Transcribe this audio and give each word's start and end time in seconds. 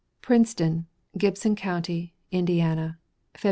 PRINCETON, 0.23 0.87
GIBSON 1.15 1.55
COUNTY, 1.55 2.15
INDIANA, 2.31 2.97
FEB. 3.35 3.39